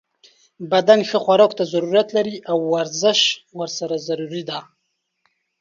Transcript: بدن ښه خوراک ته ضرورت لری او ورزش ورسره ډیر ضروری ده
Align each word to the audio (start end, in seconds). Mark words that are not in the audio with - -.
بدن 0.71 0.99
ښه 1.09 1.17
خوراک 1.23 1.51
ته 1.57 1.63
ضرورت 1.73 2.07
لری 2.17 2.35
او 2.51 2.57
ورزش 2.73 3.19
ورسره 3.59 3.93
ډیر 3.97 4.01
ضروری 4.07 4.43
ده 4.49 4.59